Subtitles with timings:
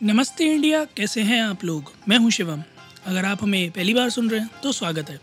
[0.00, 1.92] नमस्ते इंडिया, कैसे हैं आप लोग?
[2.08, 2.62] मैं हूँ शिवम।
[3.06, 5.18] अगर आप हमें पहली बार सुन रहे हैं तो स्वागत है।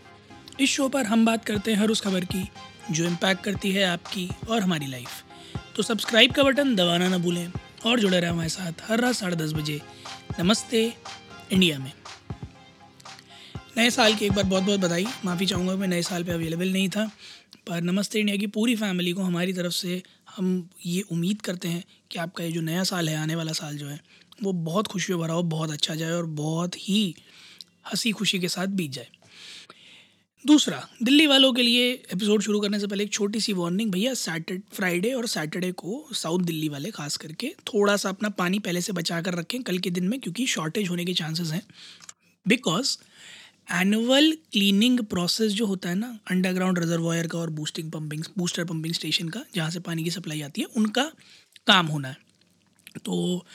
[0.60, 2.42] इस शो पर हम बात करते हैं हर उस खबर की,
[2.90, 7.50] जो इम्पैक्ट करती है आपकी और हमारी लाइफ तो सब्सक्राइब का बटन दबाना ना भूलें
[7.86, 9.80] और जुड़े रहें हमारे साथ हर रात साढ़े दस बजे।
[10.40, 10.84] नमस्ते
[11.52, 11.92] इंडिया में।
[13.76, 16.72] नए साल की एक बार बहुत बहुत बधाई। माफ़ी चाहूँगा, मैं नए साल पे अवेलेबल
[16.72, 17.10] नहीं था,
[17.66, 20.02] पर नमस्ते इंडिया की पूरी फैमिली को हमारी तरफ़ से
[20.36, 23.76] हम ये उम्मीद करते हैं कि आपका ये जो नया साल है, आने वाला साल
[23.76, 24.00] जो है
[24.42, 27.14] वो बहुत खुशियों भरा हो, बहुत अच्छा जाए और बहुत ही
[27.86, 29.08] हँसी खुशी के साथ बीत जाए।
[30.46, 34.14] दूसरा, दिल्ली वालों के लिए एपिसोड शुरू करने से पहले एक छोटी सी वार्निंग भैया
[34.14, 38.80] सैटरडे फ्राइडे और सैटरडे को साउथ दिल्ली वाले खास करके थोड़ा सा अपना पानी पहले
[38.80, 41.62] से बचा कर रखें कल के दिन में क्योंकि शॉर्टेज होने के चांसेस हैं।
[42.48, 42.98] बिकॉज़
[43.72, 48.94] एनुअल क्लीनिंग प्रोसेस जो होता है ना अंडरग्राउंड रिजर्वायर का और boosting pumping booster pumping
[48.94, 51.02] station का, जहाँ से पानी की सप्लाई आती है, उनका
[51.66, 52.16] काम होना है।
[53.04, 53.46] तो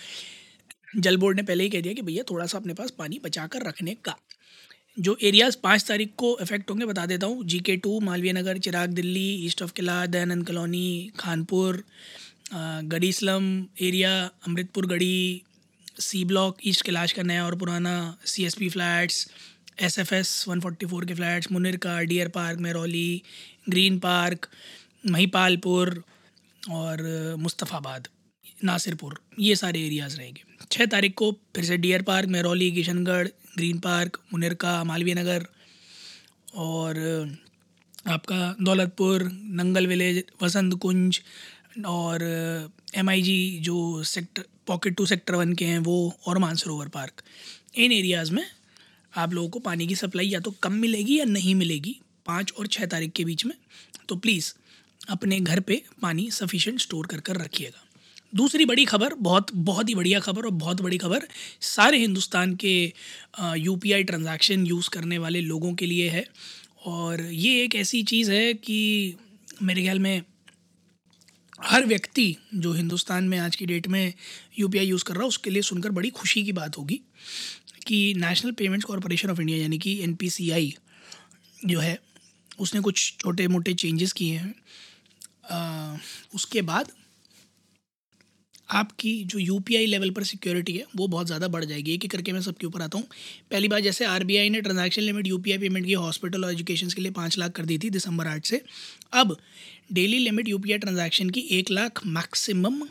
[0.96, 3.46] जल बोर्ड ने पहले ही कह दिया कि भैया थोड़ा सा अपने पास पानी बचा
[3.48, 4.16] कर रखने का।
[4.98, 8.58] जो एरियाज़ पाँच तारीख को इफ़ेक्ट होंगे, बता देता हूँ। G K two Malviya Nagar,
[8.58, 11.84] Chirag, Delhi east of Kila Dayanand colony Khanpur
[12.54, 13.46] Garhi slum
[13.82, 14.14] area
[14.48, 15.42] Amritpur Garhi
[16.00, 19.28] C block east Kailash का नया और पुराना C S P flats
[19.82, 21.52] S F S one forty four के flats
[21.86, 23.22] Munirka deer park Mehrauli
[23.70, 24.48] green park
[25.06, 26.04] Mahipalpur
[26.72, 28.08] और मुस्तफ़ाबाद।
[28.64, 33.80] नासिरपुर, ये सारे areas रहेंगे। छः तारीख को फिर से Deer Park Mehrauli Kishangarh Green
[33.80, 35.46] Park Munirka, Malviya Nagar
[36.56, 37.00] और
[38.08, 41.20] आपका दौलतपुर, नंगल विलेज वसंत कुंज
[41.88, 42.24] और
[42.96, 45.96] एमआईजी जो sector pocket two sector one के हैं वो
[46.28, 47.24] और मानसरोवर पार्क
[47.76, 48.44] इन एरियाज़ में
[49.14, 52.68] आप लोगों को पानी की सप्लाई या तो कम मिलेगी या नहीं मिलेगी पाँच और
[52.68, 53.56] छः तारीख के बीच में
[54.10, 54.54] तो प्लीज़
[55.10, 57.83] अपने घर पे पानी सफिशेंट स्टोर कर कर रखिएगा।
[58.34, 61.28] दूसरी बड़ी खबर, बहुत बहुत ही बढ़िया खबर और बहुत बड़ी खबर
[61.62, 62.94] सारे हिंदुस्तान के
[63.58, 66.26] U P I transaction use करने वाले लोगों के लिए है।
[66.86, 69.16] और ये एक ऐसी चीज़ है कि
[69.64, 70.22] मेरे ख्याल में
[71.62, 74.14] हर व्यक्ति जो हिंदुस्तान में आज की डेट में
[74.60, 77.00] यू पी आई यूज़ कर रहा है, उसके लिए सुनकर बड़ी खुशी की बात होगी
[77.88, 80.74] कि national payments corporation of India यानी कि एन पी सी आई
[81.66, 81.98] जो है,
[82.60, 86.02] उसने कुछ छोटे मोटे चेंजेस किए हैं।
[86.36, 86.92] उसके बाद
[88.74, 92.32] आपकी जो यूपीआई लेवल पर सिक्योरिटी है, वो बहुत ज़्यादा बढ़ जाएगी। एक एक करके
[92.32, 93.08] मैं सबके ऊपर आता हूँ।
[93.52, 97.12] पहली बार जैसे आर ने ट्रांजैक्शन लिमिट यूपीआई पेमेंट की हॉस्पिटल और एजुकेशन के लिए
[97.14, 98.62] पाँच लाख कर दी थी दिसंबर आठ से।
[99.14, 99.38] अब
[99.94, 102.82] डेली लिमिट यूपीआई ट्रांजैक्शन की एक लाख मैक्सिमम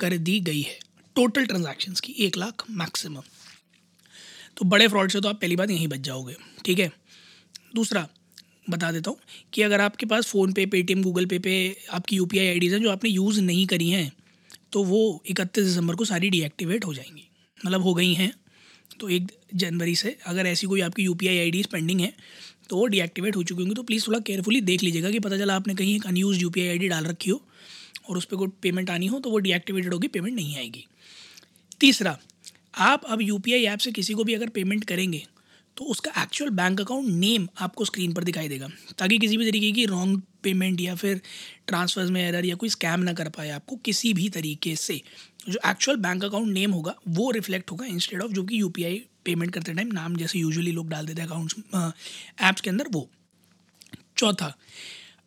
[0.00, 0.78] कर दी गई है।
[1.16, 3.22] टोटल ट्रांजैक्शन की एक लाख मैक्सिमम
[4.56, 6.34] तो बड़े फ्रॉड से तो आप पहली बात यहीं बच जाओगे,
[6.64, 6.90] ठीक है?
[7.74, 8.06] दूसरा,
[8.70, 9.18] बता देता हूँ
[9.52, 11.54] कि अगर आपके पास फ़ोनपे पेटीएम गूगल पे पे
[11.90, 14.10] आपकी यू पी आई हैं जो आपने यूज़ नहीं करी हैं
[14.72, 18.32] तो वो इकतीस दिसंबर को सारी डीएक्टिवेट हो जाएँगी। मतलब हो गई हैं।
[19.00, 22.12] तो एक जनवरी से अगर ऐसी कोई आपकी यू पी आई पेंडिंग है
[22.68, 25.54] तो वो डीएक्टिवेट हो चुकी होंगी। तो प्लीज़ थोड़ा केयरफुली देख लीजिएगा कि पता चला
[25.56, 27.40] आपने कहीं एक अनयूज यू पी डाल रखी हो
[28.08, 30.84] और उस पर कोई पेमेंट आनी हो तो वो डीएक्टिवेटेड होगी पेमेंट नहीं आएगी।
[31.80, 32.18] तीसरा,
[32.74, 35.26] आप अब यूपीआई ऐप से किसी को भी अगर पेमेंट करेंगे
[35.78, 38.68] तो उसका एक्चुअल बैंक अकाउंट नेम आपको स्क्रीन पर दिखाई देगा,
[38.98, 41.20] ताकि किसी भी तरीके की रॉन्ग पेमेंट या फिर
[41.66, 45.00] ट्रांसफर्स में एरर या कोई स्कैम ना कर पाए आपको किसी भी तरीके से।
[45.48, 49.52] जो एक्चुअल बैंक अकाउंट नेम होगा, वो रिफ्लेक्ट होगा इंस्टेड ऑफ़ जो कि यूपीआई पेमेंट
[49.54, 51.56] करते टाइम नाम जैसे यूजुअली लोग डाल देते हैं अकाउंट्स
[52.42, 53.08] ऐप्स के अंदर वो।
[54.18, 54.54] चौथा,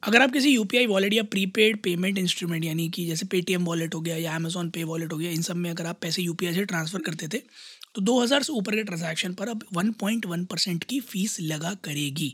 [0.04, 3.66] अगर आप किसी यू पी आई वॉलेट या प्रीपेड पेमेंट इंस्ट्रूमेंट यानी कि जैसे पेटीएम
[3.66, 6.22] वॉलेट हो गया या अमेजोन पे वॉलेट हो गया, इन सब में अगर आप पैसे
[6.22, 7.42] यू पी आई से ट्रांसफ़र करते थे
[7.96, 12.34] तो 2000 से ऊपर के ट्रांजैक्शन पर अब 1.1 परसेंट की फ़ीस लगा करेगी।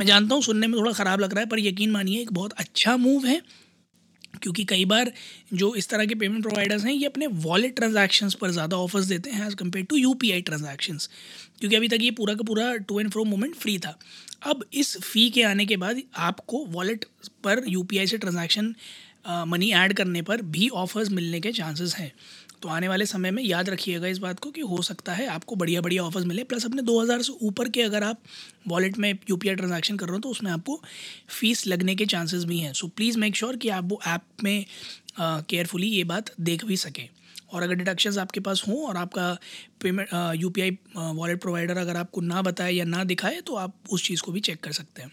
[0.00, 2.52] मैं जानता हूँ, सुनने में थोड़ा ख़राब लग रहा है, पर यकीन मानिए, एक बहुत
[2.54, 3.40] अच्छा मूव है,
[4.42, 5.12] क्योंकि कई बार
[5.54, 9.30] जो इस तरह के पेमेंट प्रोवाइडर्स हैं, ये अपने वॉलेट ट्रांजैक्शंस पर ज़्यादा ऑफर्स देते
[9.30, 11.08] हैं as compare to U P I transactions
[11.58, 13.98] क्योंकि अभी तक ये पूरा का पूरा to and fro moment free था।
[14.44, 17.04] अब इस फ़ी के आने के बाद आपको वॉलेट
[17.44, 18.74] पर यू पी आई से ट्रांजैक्शन
[19.48, 22.10] मनी ऐड करने पर भी ऑफर्स मिलने के चांसेस हैं।
[22.62, 25.56] तो आने वाले समय में याद रखिएगा इस बात को कि हो सकता है आपको
[25.56, 28.20] बढ़िया बढ़िया ऑफर्स मिले प्लस अपने 2000 से ऊपर के अगर आप
[28.68, 30.80] वॉलेट में यूपीआई ट्रांजैक्शन कर रहे हो तो उसमें आपको
[31.30, 34.64] फ़ीस लगने के चांसेस भी हैं। सो प्लीज़ मेक श्योर कि आप वो ऐप में
[35.20, 37.08] केयरफुली ये बात देख भी सकें।
[37.52, 39.32] और अगर डिडक्शंस आपके पास हों और आपका
[39.82, 43.74] payment U P I wallet provider अगर आपको ना बताए या ना दिखाए तो आप
[43.90, 45.10] उस चीज़ को भी चेक कर सकते हैं।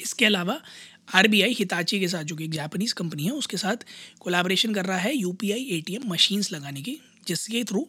[0.00, 0.60] इसके अलावा
[1.08, 3.84] आर बी आई हिताची के साथ, जो कि एक जापानीज़ कंपनी है, उसके साथ
[4.20, 7.86] कोलाब्रेशन कर रहा है U P I A T M machines लगाने की, जिसके थ्रू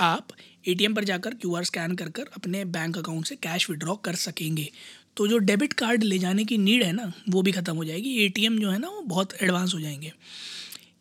[0.00, 0.28] आप
[0.68, 3.70] ए टी एम पर जाकर क्यू आर स्कैन कर कर अपने बैंक अकाउंट से कैश
[3.70, 4.70] विड्रॉ कर सकेंगे।
[5.16, 8.16] तो जो डेबिट कार्ड ले जाने की नीड है ना, वो भी ख़त्म हो जाएगी।
[8.16, 10.12] ए टी एम जो है ना, वो बहुत एडवांस हो जाएँगे।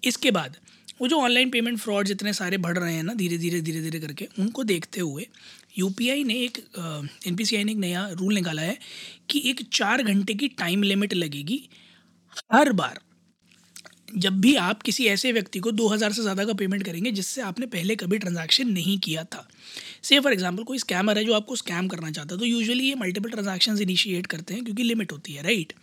[0.03, 0.57] इसके बाद
[1.01, 3.99] वो जो ऑनलाइन पेमेंट फ्रॉड जितने सारे बढ़ रहे हैं ना, धीरे धीरे धीरे धीरे
[3.99, 5.25] करके, उनको देखते हुए
[5.77, 6.57] यूपीआई ने एक
[7.27, 8.77] एनपीसीआई ने एक नया रूल निकाला है
[9.29, 11.61] कि एक चार घंटे की टाइम लिमिट लगेगी
[12.53, 12.99] हर बार।
[14.15, 17.65] जब भी आप किसी ऐसे व्यक्ति को 2000 से ज़्यादा का पेमेंट करेंगे, जिससे आपने
[17.67, 19.47] पहले कभी ट्रांजैक्शन नहीं किया था।
[20.03, 22.95] से फॉर एग्जांपल कोई स्कैमर है जो आपको स्कैम करना चाहता है तो यूजुअली ये
[22.95, 25.73] मल्टीपल ट्रांजैक्शन इनिशिएट करते हैं क्योंकि लिमिट होती है राइट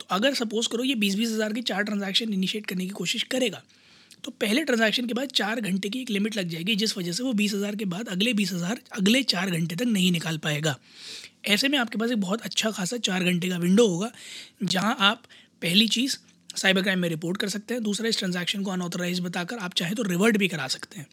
[0.00, 3.22] तो अगर सपोज़ करो ये बीस बीस हज़ार की चार ट्रांजैक्शन इनिशिएट करने की कोशिश
[3.30, 3.62] करेगा
[4.24, 7.22] तो पहले ट्रांजैक्शन के बाद चार घंटे की एक लिमिट लग जाएगी, जिस वजह से
[7.22, 10.76] वो बीस हज़ार के बाद अगले बीस हज़ार, अगले चार घंटे तक नहीं निकाल पाएगा।
[11.46, 14.10] ऐसे में आपके पास एक बहुत अच्छा खासा चार घंटे का विंडो होगा,
[14.64, 15.22] जहाँ आप
[15.62, 16.16] पहली चीज़
[16.56, 19.94] साइबर क्राइम में रिपोर्ट कर सकते हैं, दूसरा इस ट्रांजैक्शन को अनऑथोराइज बताकर आप चाहें
[19.94, 21.06] तो रिवर्ट भी करा सकते हैं।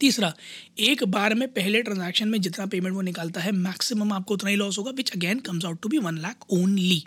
[0.00, 0.32] तीसरा,
[0.80, 4.56] एक बार में पहले ट्रांजैक्शन में जितना पेमेंट वो निकालता है मैक्सिमम आपको उतना ही
[4.56, 7.02] लॉस होगा which again comes out to be one lakh only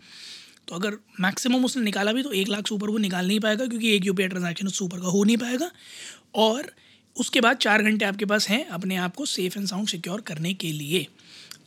[0.67, 3.65] तो अगर मैक्सिमम उसने निकाला भी तो एक लाख से ऊपर वो निकाल नहीं पाएगा,
[3.67, 5.71] क्योंकि एक यू ट्रांजैक्शन उससे ऊपर का हो नहीं पाएगा।
[6.35, 6.71] और
[7.15, 10.53] उसके बाद चार घंटे आपके पास हैं अपने आप को सेफ़ एंड साउंड सिक्योर करने
[10.55, 11.05] के लिए।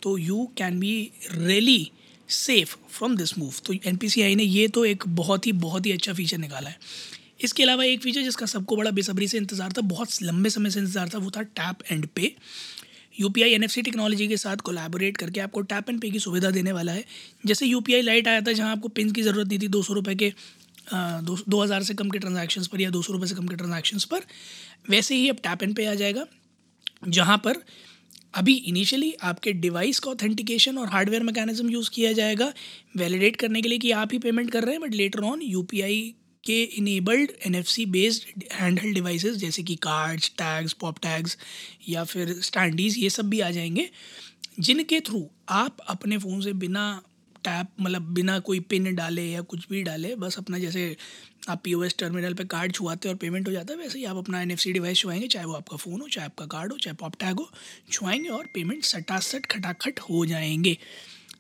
[0.03, 0.95] तो you can be
[1.33, 1.91] really
[2.29, 6.13] safe from this move तो एनपीसीआई ने ये तो एक बहुत ही बहुत ही अच्छा
[6.13, 6.79] फीचर निकाला है।
[7.41, 10.81] इसके अलावा एक फीचर जिसका सबको बड़ा बेसब्री से इंतज़ार था, बहुत लंबे समय से
[10.81, 12.35] इंतज़ार था, वो था tap and pay
[13.19, 16.73] U P I technology के साथ कोलैबोरेट करके आपको टैप एंड पे की सुविधा देने
[16.73, 17.05] वाला है।
[17.47, 19.83] जैसे यू पी आई लाइट आया था जहाँ आपको पिन की ज़रूरत नहीं थी दो
[19.83, 20.33] सौ रुपये के
[20.89, 23.57] दो दो हज़ार से कम के ट्रांजेक्शन पर या दो सौ रुपये से कम के
[23.57, 24.21] ट्रांजेक्शन पर,
[24.91, 26.27] वैसे ही अब टैप एंड पे आ जाएगा।
[27.09, 27.57] जहाँ पर
[28.35, 32.53] अभी इनिशियली आपके डिवाइस का ऑथेंटिकेशन और हार्डवेयर मैकेनिज्म यूज़ किया जाएगा।
[32.97, 35.99] वैलिडेट करने के लिए कि आप ही पेमेंट कर रहे हैं बट लेटर ऑन UPI
[36.47, 41.37] के enabled N F C based hand devices जैसे कि कार्ड्स टैग्स पॉप टैग्स
[41.89, 43.89] या फिर स्टैंडीज़ ये सब भी आ जाएँगे,
[44.61, 46.91] जिनके थ्रू आप अपने फ़ोन से बिना
[47.45, 50.97] टैप मतलब बिना कोई पिन डाले या कुछ भी डाले, बस अपना जैसे
[51.49, 54.41] आप पीओएस टर्मिनल पे कार्ड छुआते और पेमेंट हो जाता है, वैसे ही आप अपना
[54.43, 57.37] एनएफसी डिवाइस छुआएँगे, चाहे वो आपका फ़ोन हो, चाहे आपका कार्ड हो, चाहे पॉप टैग
[57.37, 57.51] हो,
[57.93, 60.77] छुआएँगे और पेमेंट सटासट खटाखट हो जाएँगे।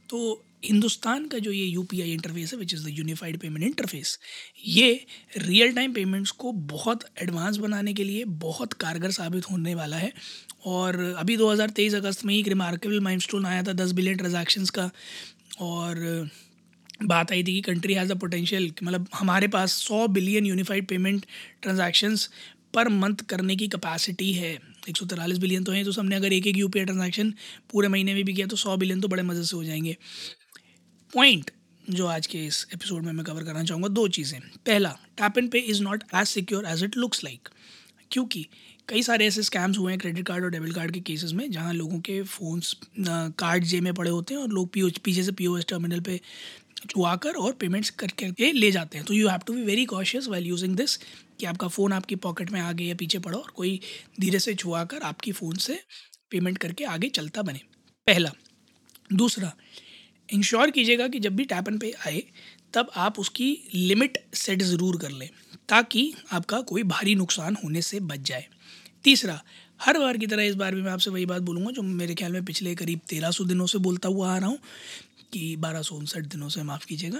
[0.08, 3.64] तो हिंदुस्तान का जो ये यू पी आई इंटरफेस है which is the unified payment
[3.64, 4.18] interface
[4.66, 5.06] ये
[5.38, 10.12] रियल टाइम पेमेंट्स को बहुत एडवांस बनाने के लिए बहुत कारगर साबित होने वाला है।
[10.66, 14.90] और अभी 2023 अगस्त में ही एक रिमार्केबल माइलस्टोन आया था 10 बिलियन ट्रांजैक्शंस का।
[15.60, 16.28] और
[17.02, 21.26] बात आई थी कि कंट्री हैज़ द पोटेंशियल मतलब हमारे पास सौ billion unified payment
[21.62, 22.28] transactions
[22.74, 24.52] per month करने की कैपेसिटी है।
[24.88, 27.32] एक सौ तिरालीस बिलियन तो हैं तो सबने अगर एक एक यू ट्रांजैक्शन
[27.70, 29.96] पूरे महीने में भी किया तो सौ बिलियन तो बड़े मज़े से हो जाएँगे।
[31.12, 31.50] पॉइंट
[31.84, 35.50] जो आज के इस एपिसोड में मैं कवर करना चाहूँगा, दो चीज़ें। पहला tap and
[35.50, 37.48] pay is not as secure as it looks like
[38.10, 38.46] क्योंकि
[38.88, 41.72] कई सारे ऐसे स्कैम्स हुए हैं क्रेडिट कार्ड और डेबिट कार्ड के केसेस में, जहाँ
[41.74, 45.64] लोगों के फ़ोन्स कार्ड जे में पड़े होते हैं और लोग पीओ पीछे से पीओएस
[45.68, 46.20] टर्मिनल पे
[46.76, 49.84] चुआ कर और पेमेंट्स कर करके ले जाते हैं। तो you have to be very
[49.84, 53.50] cautious well using this कि आपका फ़ोन आपकी पॉकेट में आगे या पीछे पड़ो और
[53.56, 53.80] कोई
[54.20, 55.78] धीरे से छुआ कर आपकी फ़ोन से
[56.30, 57.60] पेमेंट करके आगे चलता बने।
[58.06, 58.32] पहला।
[59.12, 59.52] दूसरा
[60.28, 62.22] इंश्योर कीजिएगा कि जब भी टैप एंड पे आए,
[62.74, 65.28] तब आप उसकी लिमिट सेट ज़रूर कर लें
[65.68, 68.46] ताकि आपका कोई भारी नुकसान होने से बच जाए।
[69.04, 69.40] तीसरा
[69.80, 72.32] हर बार की तरह इस बार भी मैं आपसे वही बात बोलूँगा जो मेरे ख्याल
[72.32, 74.58] में पिछले करीब तेरह सौ दिनों से बोलता हुआ आ रहा हूँ
[75.32, 77.18] कि बारह सौ उनसठ दिनों से माफ़ कीजिएगा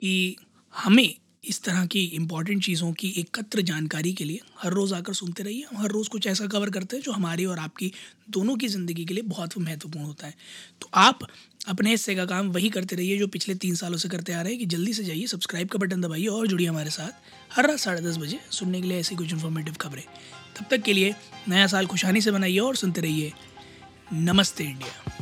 [0.00, 0.36] कि
[0.74, 1.14] हमें
[1.44, 5.64] इस तरह की इंपॉर्टेंट चीज़ों की एकत्र जानकारी के लिए हर रोज़ आकर सुनते रहिए।
[5.64, 7.92] हम हर रोज़ कुछ ऐसा कवर करते हैं जो हमारी और आपकी
[8.30, 10.34] दोनों की ज़िंदगी के लिए बहुत महत्वपूर्ण होता है।
[10.80, 11.26] तो आप
[11.68, 14.52] अपने हिस्से का काम वही करते रहिए जो पिछले तीन सालों से करते आ रहे
[14.52, 17.78] हैं कि जल्दी से जाइए सब्सक्राइब का बटन दबाइए और जुड़िए हमारे साथ हर रात
[17.78, 20.02] साढ़े दस बजे सुनने के लिए ऐसी कुछ इन्फॉर्मेटिव खबरें।
[20.60, 21.14] तब तक के लिए
[21.48, 23.32] नया साल खुशहाली से बनाइए और सुनते रहिए।
[24.12, 25.17] नमस्ते इंडिया।